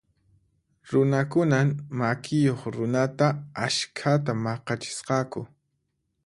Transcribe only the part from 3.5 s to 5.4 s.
askhata maq'achisqaku.